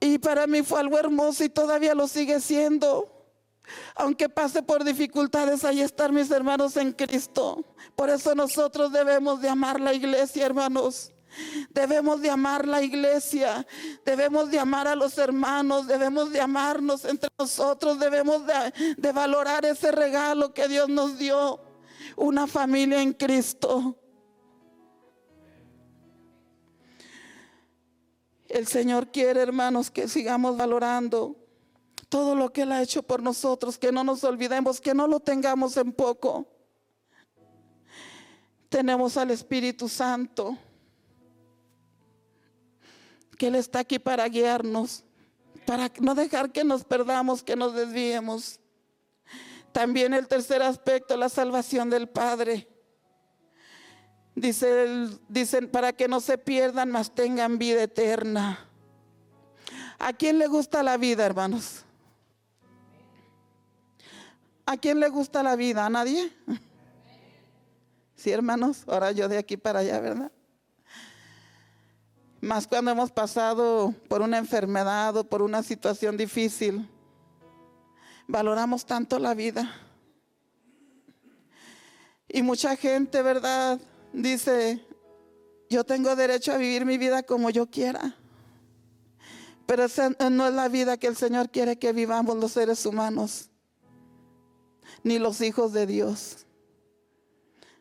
[0.00, 3.10] Y para mí fue algo hermoso y todavía lo sigue siendo.
[3.94, 7.64] Aunque pase por dificultades, ahí están mis hermanos en Cristo.
[7.96, 11.10] Por eso nosotros debemos de amar la iglesia, hermanos.
[11.70, 13.66] Debemos de amar la iglesia,
[14.04, 19.64] debemos de amar a los hermanos, debemos de amarnos entre nosotros, debemos de, de, valorar
[19.64, 21.60] ese regalo que Dios nos dio,
[22.16, 23.98] una familia en Cristo.
[28.54, 31.34] El Señor quiere, hermanos, que sigamos valorando
[32.08, 35.18] todo lo que Él ha hecho por nosotros, que no nos olvidemos, que no lo
[35.18, 36.46] tengamos en poco.
[38.68, 40.56] Tenemos al Espíritu Santo,
[43.36, 45.02] que Él está aquí para guiarnos,
[45.66, 48.60] para no dejar que nos perdamos, que nos desviemos.
[49.72, 52.68] También el tercer aspecto, la salvación del Padre.
[54.34, 58.68] Dice, dicen, para que no se pierdan, mas tengan vida eterna.
[59.98, 61.84] ¿A quién le gusta la vida, hermanos?
[64.66, 65.86] ¿A quién le gusta la vida?
[65.86, 66.32] ¿A nadie?
[68.16, 70.32] Sí, hermanos, ahora yo de aquí para allá, ¿verdad?
[72.40, 76.88] Más cuando hemos pasado por una enfermedad o por una situación difícil,
[78.26, 79.70] valoramos tanto la vida.
[82.28, 83.78] Y mucha gente, ¿verdad?
[84.14, 84.86] Dice,
[85.68, 88.16] yo tengo derecho a vivir mi vida como yo quiera.
[89.66, 93.50] Pero esa no es la vida que el Señor quiere que vivamos los seres humanos,
[95.02, 96.46] ni los hijos de Dios.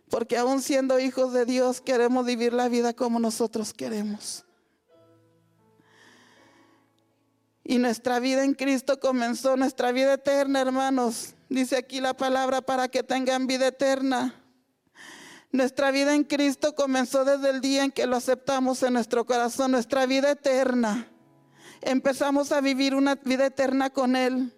[0.10, 4.46] Porque aún siendo hijos de Dios queremos vivir la vida como nosotros queremos.
[7.66, 11.34] Y nuestra vida en Cristo comenzó, nuestra vida eterna, hermanos.
[11.50, 14.43] Dice aquí la palabra para que tengan vida eterna.
[15.54, 19.70] Nuestra vida en Cristo comenzó desde el día en que lo aceptamos en nuestro corazón,
[19.70, 21.08] nuestra vida eterna.
[21.82, 24.52] Empezamos a vivir una vida eterna con Él.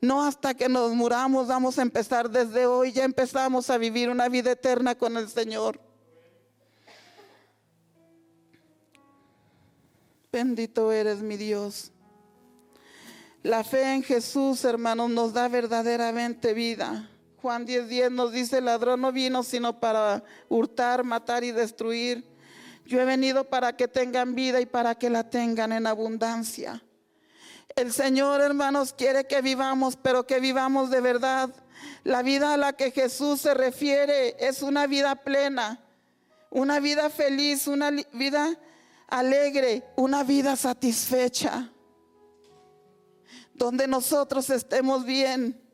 [0.00, 4.28] No hasta que nos muramos vamos a empezar desde hoy, ya empezamos a vivir una
[4.28, 5.80] vida eterna con el Señor.
[10.32, 11.92] Bendito eres mi Dios.
[13.44, 17.08] La fe en Jesús, hermanos, nos da verdaderamente vida.
[17.40, 22.24] Juan 10:10 nos dice, el ladrón no vino sino para hurtar, matar y destruir.
[22.84, 26.82] Yo he venido para que tengan vida y para que la tengan en abundancia.
[27.76, 31.50] El Señor, hermanos, quiere que vivamos, pero que vivamos de verdad.
[32.02, 35.84] La vida a la que Jesús se refiere es una vida plena,
[36.50, 38.58] una vida feliz, una vida
[39.06, 41.70] alegre, una vida satisfecha,
[43.54, 45.67] donde nosotros estemos bien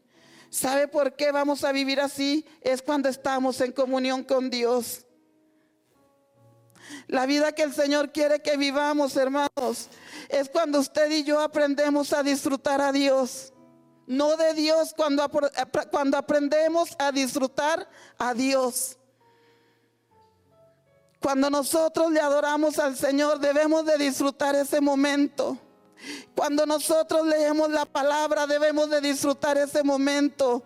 [0.55, 2.47] ¿Sabe por qué vamos a vivir así?
[2.61, 5.05] Es cuando estamos en comunión con Dios.
[7.09, 9.88] La vida que el Señor quiere que vivamos, hermanos,
[10.29, 13.53] es cuando usted y yo aprendemos a disfrutar a Dios.
[14.07, 15.29] No de Dios, cuando,
[15.90, 18.97] cuando aprendemos a disfrutar a Dios.
[21.21, 25.59] Cuando nosotros le adoramos al Señor, debemos de disfrutar ese momento.
[26.35, 30.64] Cuando nosotros leemos la palabra debemos de disfrutar ese momento.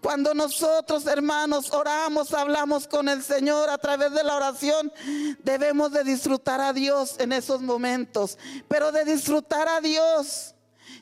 [0.00, 4.92] Cuando nosotros, hermanos, oramos, hablamos con el Señor a través de la oración,
[5.42, 8.38] debemos de disfrutar a Dios en esos momentos.
[8.68, 10.54] Pero de disfrutar a Dios.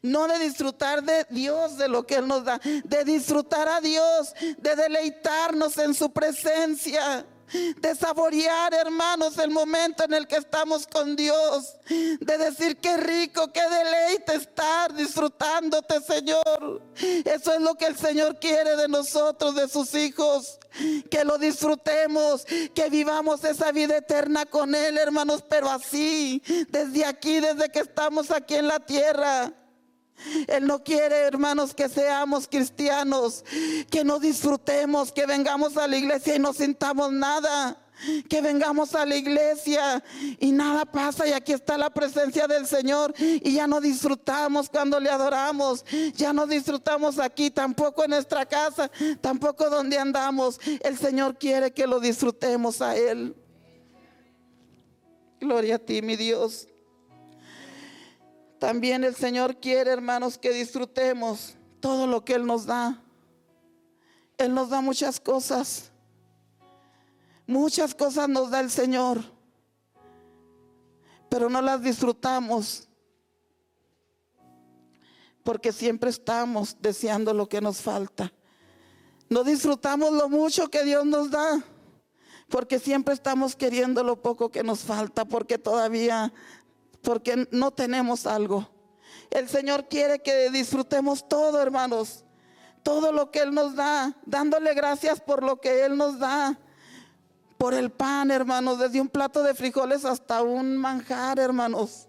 [0.03, 4.35] No de disfrutar de Dios, de lo que Él nos da, de disfrutar a Dios,
[4.59, 11.16] de deleitarnos en su presencia de saborear, hermanos, el momento en el que estamos con
[11.16, 16.82] Dios, de decir qué rico, qué deleite estar disfrutándote, Señor.
[17.24, 20.58] Eso es lo que el Señor quiere de nosotros, de sus hijos,
[21.11, 27.40] que lo disfrutemos, que vivamos esa vida eterna con Él, hermanos, pero así, desde aquí,
[27.40, 29.52] desde que estamos aquí en la tierra.
[30.46, 33.44] Él no quiere, hermanos, que seamos cristianos,
[33.90, 37.76] que no disfrutemos, que vengamos a la iglesia y no sintamos nada.
[38.28, 40.04] Que vengamos a la iglesia
[40.38, 45.00] y nada pasa y aquí está la presencia del Señor y ya no disfrutamos cuando
[45.00, 48.88] le adoramos, ya no disfrutamos aquí, tampoco en nuestra casa,
[49.20, 50.61] tampoco donde andamos.
[50.81, 53.35] El Señor quiere que lo disfrutemos a Él.
[55.40, 56.68] Gloria a ti, mi Dios.
[58.59, 63.01] También el Señor quiere, hermanos, que disfrutemos todo lo que Él nos da.
[64.37, 65.90] Él nos da muchas cosas.
[67.47, 69.23] Muchas cosas nos da el Señor,
[71.31, 72.88] pero no las disfrutamos
[75.42, 78.31] porque siempre estamos deseando lo que nos falta.
[79.31, 81.64] No disfrutamos lo mucho que Dios nos da,
[82.51, 86.35] porque siempre estamos queriendo lo poco que nos falta, porque todavía,
[87.02, 88.68] porque no tenemos algo.
[89.30, 92.24] El Señor quiere que disfrutemos todo, hermanos,
[92.82, 96.58] todo lo que Él nos da, dándole gracias por lo que Él nos da
[97.58, 102.06] por el pan, hermanos, desde un plato de frijoles hasta un manjar, hermanos.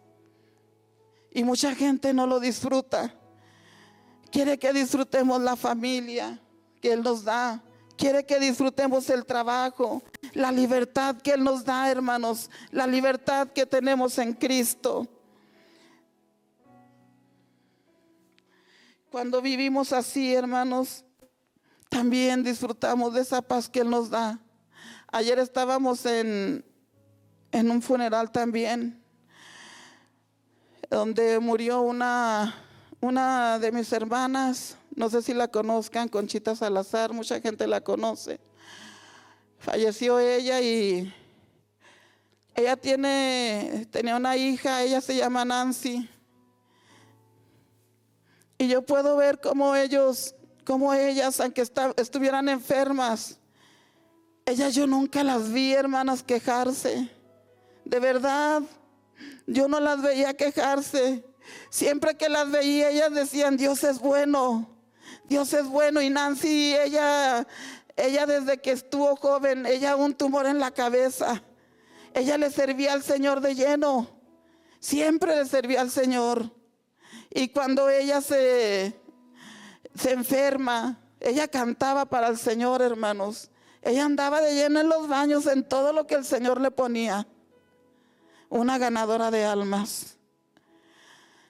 [1.31, 3.15] Y mucha gente no lo disfruta.
[4.31, 6.39] Quiere que disfrutemos la familia
[6.81, 7.63] que Él nos da.
[7.99, 13.65] Quiere que disfrutemos el trabajo, la libertad que Él nos da, hermanos, la libertad que
[13.65, 15.05] tenemos en Cristo.
[19.11, 21.03] Cuando vivimos así, hermanos,
[21.89, 24.39] también disfrutamos de esa paz que Él nos da.
[25.11, 26.63] Ayer estábamos en,
[27.51, 29.03] en un funeral también,
[30.89, 32.55] donde murió una,
[33.01, 38.39] una de mis hermanas, no sé si la conozcan, Conchita Salazar, mucha gente la conoce.
[39.59, 41.13] Falleció ella y
[42.55, 46.09] ella tiene, tenía una hija, ella se llama Nancy.
[48.57, 51.61] Y yo puedo ver cómo ellos, cómo ellas, aunque
[51.95, 53.39] estuvieran enfermas,
[54.45, 57.09] ellas yo nunca las vi, hermanas, quejarse.
[57.85, 58.61] De verdad,
[59.47, 61.23] yo no las veía quejarse.
[61.69, 64.78] Siempre que las veía, ellas decían, Dios es bueno,
[65.29, 66.01] Dios es bueno.
[66.01, 67.47] Y Nancy, ella,
[67.95, 71.43] ella desde que estuvo joven, ella un tumor en la cabeza.
[72.15, 74.09] Ella le servía al Señor de lleno.
[74.79, 76.51] Siempre le servía al Señor.
[77.29, 78.99] Y cuando ella se,
[79.93, 83.51] se enferma, ella cantaba para el Señor, hermanos.
[83.83, 87.27] Ella andaba de lleno en los baños, en todo lo que el Señor le ponía.
[88.49, 90.17] Una ganadora de almas.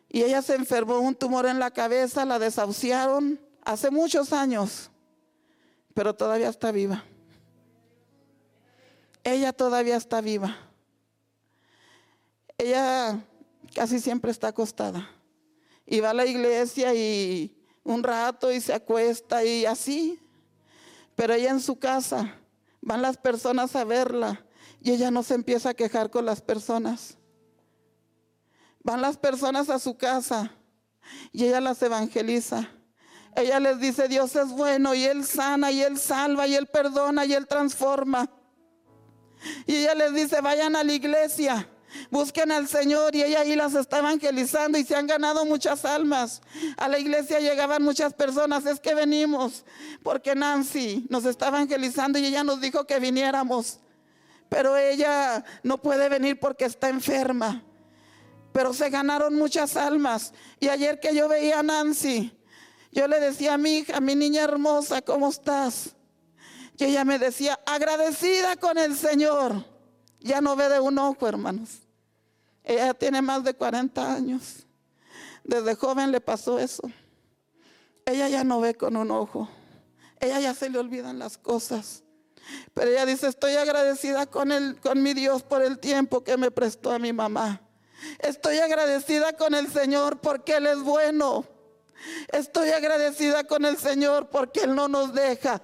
[0.10, 4.89] Y ella se enfermó un tumor en la cabeza, la desahuciaron hace muchos años,
[5.93, 7.04] pero todavía está viva.
[9.24, 10.56] Ella todavía está viva.
[12.58, 13.24] Ella
[13.74, 15.10] casi siempre está acostada.
[15.86, 20.19] Y va a la iglesia y un rato y se acuesta y así.
[21.15, 22.36] Pero ella en su casa,
[22.82, 24.45] van las personas a verla
[24.82, 27.17] y ella no se empieza a quejar con las personas.
[28.84, 30.52] Van las personas a su casa
[31.32, 32.69] y ella las evangeliza.
[33.36, 37.26] Ella les dice, Dios es bueno y Él sana y Él salva y Él perdona
[37.26, 38.30] y Él transforma.
[39.65, 41.70] Y ella les dice, vayan a la iglesia
[42.12, 46.42] Busquen al Señor y ella ahí las está evangelizando y se han ganado muchas almas.
[46.78, 49.65] A la iglesia llegaban muchas personas, es que venimos
[50.04, 53.80] porque Nancy nos está evangelizando y ella nos dijo que viniéramos.
[54.50, 57.63] Pero ella no puede venir porque está enferma.
[58.52, 60.34] Pero se ganaron muchas almas.
[60.60, 62.36] Y ayer que yo veía a Nancy,
[62.91, 65.95] yo le decía a mi hija, mi niña hermosa, ¿cómo estás?
[66.78, 69.65] Y ella me decía, agradecida con el Señor.
[70.21, 71.82] Ya no ve de un ojo, hermanos.
[72.63, 74.65] Ella tiene más de 40 años.
[75.43, 76.84] Desde joven le pasó eso.
[78.06, 79.49] Ella ya no ve con un ojo.
[80.19, 82.04] Ella ya se le olvidan las cosas.
[82.73, 86.52] Pero ella dice, estoy agradecida con, el, con mi Dios por el tiempo que me
[86.52, 87.62] prestó a mi mamá.
[88.19, 91.45] Estoy agradecida con el Señor porque Él es bueno.
[92.32, 95.62] Estoy agradecida con el Señor porque Él no nos deja.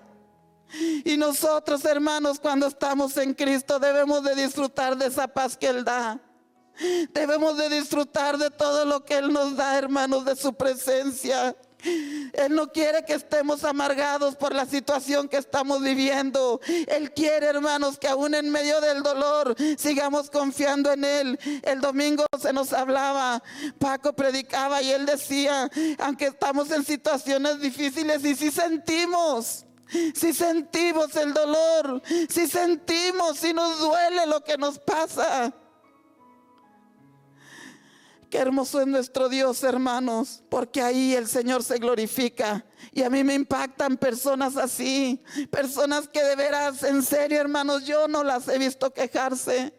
[1.04, 5.84] Y nosotros, hermanos, cuando estamos en Cristo, debemos de disfrutar de esa paz que Él
[5.84, 6.20] da.
[7.12, 11.56] Debemos de disfrutar de todo lo que Él nos da, hermanos, de su presencia.
[11.84, 16.60] Él no quiere que estemos amargados por la situación que estamos viviendo.
[16.88, 21.40] Él quiere, hermanos, que aún en medio del dolor sigamos confiando en Él.
[21.64, 23.42] El domingo se nos hablaba,
[23.80, 25.70] Paco predicaba y él decía,
[26.00, 29.66] aunque estamos en situaciones difíciles y si sentimos
[30.16, 35.54] si sentimos el dolor, si sentimos, si nos duele lo que nos pasa.
[38.30, 42.66] Qué hermoso es nuestro Dios, hermanos, porque ahí el Señor se glorifica.
[42.92, 48.08] Y a mí me impactan personas así, personas que de veras, en serio, hermanos, yo
[48.08, 49.74] no las he visto quejarse.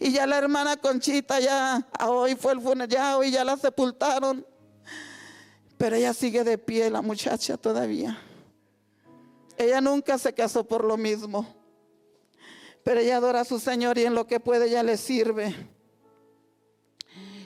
[0.00, 4.46] Y ya la hermana Conchita ya, hoy fue el funeral, ya hoy ya la sepultaron.
[5.76, 8.18] Pero ella sigue de pie, la muchacha todavía.
[9.56, 11.46] Ella nunca se casó por lo mismo.
[12.84, 15.54] Pero ella adora a su Señor y en lo que puede ella le sirve.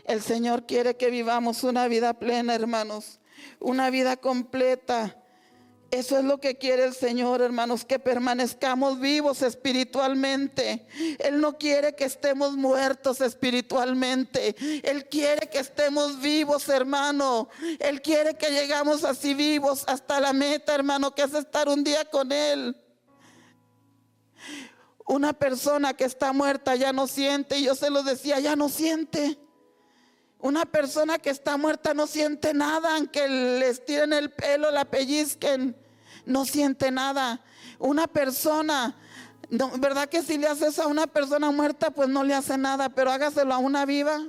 [0.08, 3.20] El Señor quiere que vivamos una vida plena, hermanos,
[3.60, 5.22] una vida completa.
[5.90, 10.86] Eso es lo que quiere el Señor, hermanos, que permanezcamos vivos espiritualmente.
[11.18, 14.56] Él no quiere que estemos muertos espiritualmente.
[14.82, 17.50] Él quiere que estemos vivos, hermano.
[17.78, 22.06] Él quiere que llegamos así vivos hasta la meta, hermano, que es estar un día
[22.06, 22.74] con Él.
[25.06, 28.70] Una persona que está muerta ya no siente, y yo se lo decía, ya no
[28.70, 29.38] siente.
[30.40, 35.76] Una persona que está muerta no siente nada, aunque les tiren el pelo, la pellizquen,
[36.26, 37.40] no siente nada.
[37.80, 38.96] Una persona,
[39.50, 43.10] ¿verdad que si le haces a una persona muerta, pues no le hace nada, pero
[43.10, 44.28] hágaselo a una viva?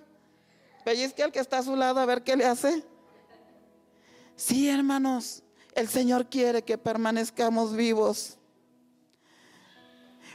[0.84, 2.84] Pellizque al que está a su lado a ver qué le hace.
[4.36, 5.44] Sí, hermanos,
[5.76, 8.39] el Señor quiere que permanezcamos vivos.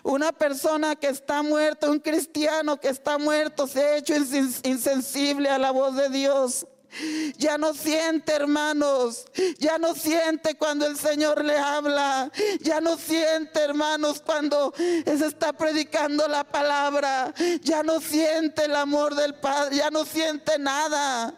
[0.05, 5.59] Una persona que está muerta, un cristiano que está muerto, se ha hecho insensible a
[5.59, 6.67] la voz de Dios.
[7.39, 9.25] Ya no siente, hermanos.
[9.59, 12.31] Ya no siente cuando el Señor le habla.
[12.61, 17.33] Ya no siente, hermanos, cuando se está predicando la palabra.
[17.63, 19.77] Ya no siente el amor del Padre.
[19.77, 21.35] Ya no siente nada.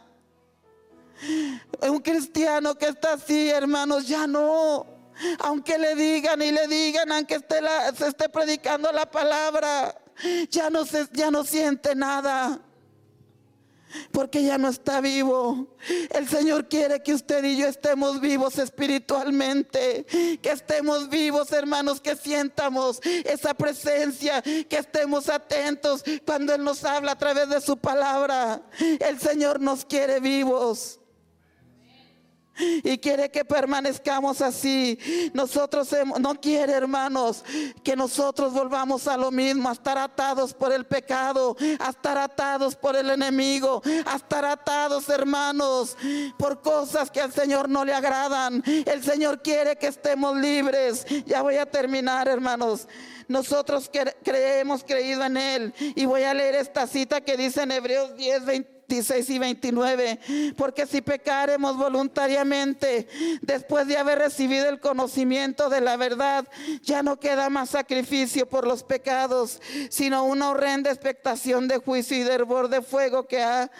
[1.82, 4.95] Un cristiano que está así, hermanos, ya no.
[5.40, 7.60] Aunque le digan y le digan, aunque esté
[7.96, 9.96] se esté predicando la palabra,
[10.50, 12.60] ya no, se, ya no siente nada.
[14.10, 15.68] Porque ya no está vivo.
[16.10, 20.04] El Señor quiere que usted y yo estemos vivos espiritualmente.
[20.42, 24.42] Que estemos vivos, hermanos, que sientamos esa presencia.
[24.42, 28.60] Que estemos atentos cuando Él nos habla a través de su palabra.
[28.78, 31.00] El Señor nos quiere vivos
[32.58, 34.98] y quiere que permanezcamos así.
[35.34, 35.88] Nosotros
[36.20, 37.44] no quiere, hermanos,
[37.82, 42.76] que nosotros volvamos a lo mismo, a estar atados por el pecado, a estar atados
[42.76, 45.96] por el enemigo, a estar atados, hermanos,
[46.38, 48.62] por cosas que al Señor no le agradan.
[48.66, 51.06] El Señor quiere que estemos libres.
[51.26, 52.88] Ya voy a terminar, hermanos.
[53.28, 53.90] Nosotros
[54.22, 55.74] creemos creído en Él.
[55.78, 58.75] Y voy a leer esta cita que dice en Hebreos 10, 20.
[58.88, 60.18] 26 y 29.
[60.56, 63.08] Porque si pecaremos voluntariamente
[63.42, 66.46] después de haber recibido el conocimiento de la verdad,
[66.82, 69.60] ya no queda más sacrificio por los pecados,
[69.90, 73.70] sino una horrenda expectación de juicio y de hervor de fuego que ha,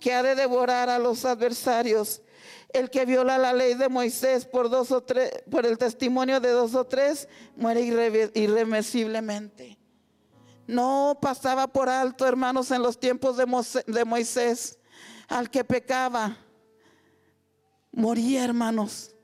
[0.00, 2.22] que ha de devorar a los adversarios.
[2.72, 6.50] El que viola la ley de Moisés por dos o tres, por el testimonio de
[6.50, 7.80] dos o tres, muere
[8.34, 9.78] irremisiblemente
[10.66, 14.78] no pasaba por alto, hermanos, en los tiempos de Moisés.
[15.28, 16.36] Al que pecaba,
[17.92, 19.16] moría, hermanos.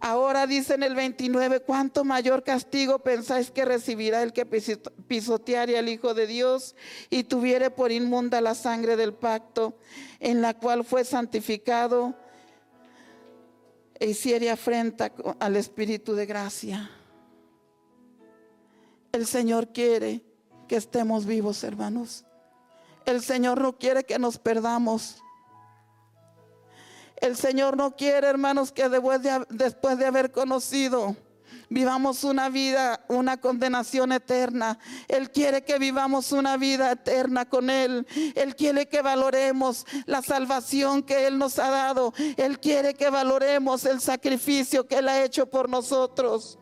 [0.00, 5.88] Ahora dice en el 29, ¿cuánto mayor castigo pensáis que recibirá el que pisoteare al
[5.88, 6.76] Hijo de Dios
[7.10, 9.76] y tuviere por inmunda la sangre del pacto
[10.20, 12.14] en la cual fue santificado
[13.98, 16.97] e hiciere afrenta al Espíritu de gracia?
[19.12, 20.22] El Señor quiere
[20.68, 22.24] que estemos vivos, hermanos.
[23.06, 25.22] El Señor no quiere que nos perdamos.
[27.20, 31.16] El Señor no quiere, hermanos, que después de, haber conocido,
[31.70, 34.78] vivamos una vida, una condenación eterna.
[35.08, 38.06] Él quiere que vivamos una vida eterna con Él.
[38.36, 42.12] Él quiere que valoremos la salvación que Él nos ha dado.
[42.36, 46.58] Él quiere que valoremos el sacrificio que Él ha hecho por nosotros.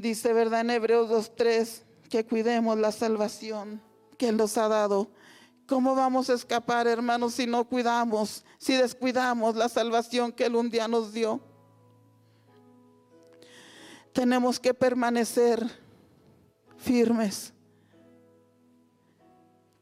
[0.00, 0.60] Dice, ¿verdad?
[0.60, 3.82] En Hebreos 2.3, que cuidemos la salvación
[4.16, 5.10] que Él nos ha dado.
[5.66, 10.70] ¿Cómo vamos a escapar, hermanos, si no cuidamos, si descuidamos la salvación que Él un
[10.70, 11.40] día nos dio?
[14.12, 15.68] Tenemos que permanecer
[16.76, 17.52] firmes.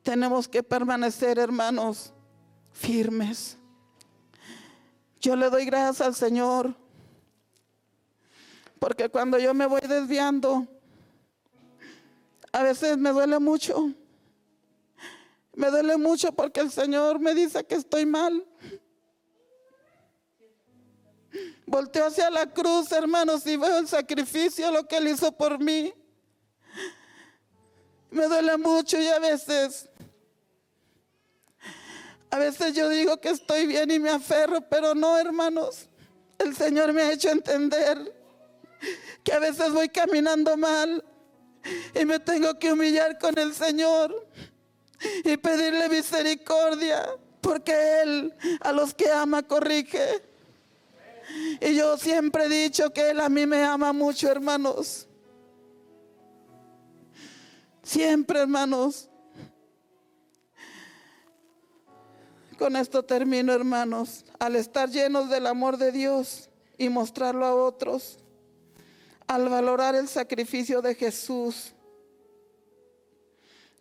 [0.03, 2.15] Tenemos que permanecer, hermanos,
[2.73, 3.59] firmes.
[5.21, 6.75] Yo le doy gracias al Señor
[8.79, 10.67] porque cuando yo me voy desviando,
[12.53, 13.93] a veces me duele mucho.
[15.55, 18.47] Me duele mucho porque el Señor me dice que estoy mal.
[21.67, 25.93] Volteo hacia la cruz, hermanos, y veo el sacrificio, lo que Él hizo por mí.
[28.11, 29.89] Me duele mucho y a veces,
[32.31, 35.89] a veces yo digo que estoy bien y me aferro, pero no, hermanos.
[36.39, 38.15] El Señor me ha hecho entender
[39.27, 41.05] que a veces voy caminando mal
[42.01, 44.25] y me tengo que humillar con el Señor
[45.25, 47.05] y pedirle misericordia,
[47.41, 50.23] porque Él a los que ama corrige.
[51.61, 55.09] Y yo siempre he dicho que Él a mí me ama mucho, hermanos.
[57.83, 59.09] Siempre, hermanos.
[62.57, 64.25] Con esto termino, hermanos.
[64.39, 66.49] Al estar llenos del amor de Dios
[66.79, 68.21] y mostrarlo a otros,
[69.27, 71.73] al valorar el sacrificio de Jesús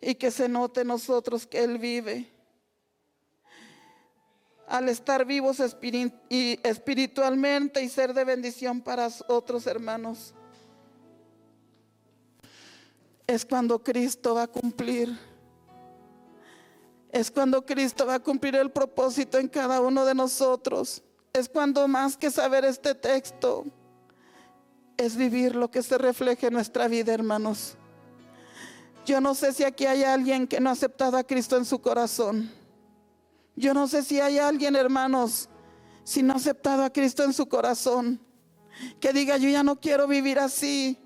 [0.00, 2.30] y que se note nosotros que Él vive,
[4.66, 10.34] al estar vivos espiritualmente y ser de bendición para otros hermanos,
[13.26, 15.18] es cuando Cristo va a cumplir.
[17.10, 21.02] Es cuando Cristo va a cumplir el propósito en cada uno de nosotros.
[21.32, 23.64] Es cuando más que saber este texto,
[24.96, 27.76] es vivir lo que se refleje en nuestra vida, hermanos.
[29.04, 31.80] Yo no sé si aquí hay alguien que no ha aceptado a Cristo en su
[31.80, 32.50] corazón.
[33.54, 35.48] Yo no sé si hay alguien, hermanos,
[36.04, 38.20] si no ha aceptado a Cristo en su corazón,
[39.00, 40.98] que diga, yo ya no quiero vivir así.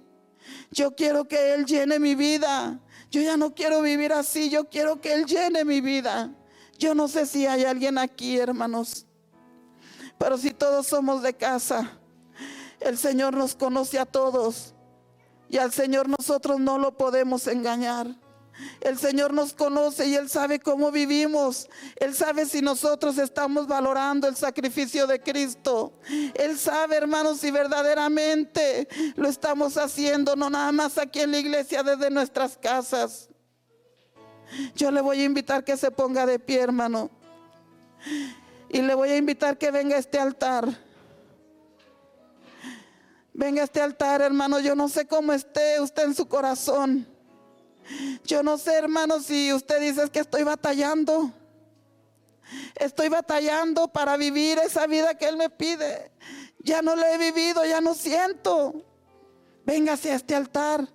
[0.70, 2.80] Yo quiero que Él llene mi vida.
[3.10, 4.50] Yo ya no quiero vivir así.
[4.50, 6.32] Yo quiero que Él llene mi vida.
[6.78, 9.06] Yo no sé si hay alguien aquí, hermanos.
[10.18, 11.99] Pero si todos somos de casa,
[12.80, 14.74] el Señor nos conoce a todos.
[15.48, 18.06] Y al Señor nosotros no lo podemos engañar.
[18.80, 21.68] El Señor nos conoce y Él sabe cómo vivimos.
[21.96, 25.92] Él sabe si nosotros estamos valorando el sacrificio de Cristo.
[26.34, 31.82] Él sabe, hermanos, si verdaderamente lo estamos haciendo, no nada más aquí en la iglesia,
[31.82, 33.28] desde nuestras casas.
[34.74, 37.10] Yo le voy a invitar que se ponga de pie, hermano.
[38.68, 40.89] Y le voy a invitar que venga a este altar.
[43.40, 44.60] Venga a este altar, hermano.
[44.60, 47.06] Yo no sé cómo esté usted en su corazón.
[48.22, 51.32] Yo no sé, hermano, si usted dice que estoy batallando.
[52.74, 56.12] Estoy batallando para vivir esa vida que Él me pide.
[56.58, 58.84] Ya no la he vivido, ya no siento.
[59.64, 60.86] Véngase a este altar.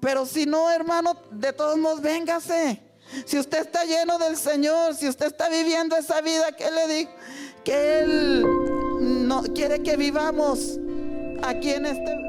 [0.00, 2.80] Pero si no, hermano, de todos modos, véngase.
[3.26, 6.86] Si usted está lleno del Señor, si usted está viviendo esa vida que Él le
[6.86, 7.10] dijo,
[7.64, 8.46] que Él
[9.26, 10.78] no quiere que vivamos
[11.42, 12.27] aquí en este